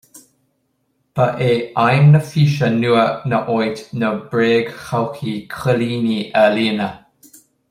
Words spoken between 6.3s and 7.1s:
a líonadh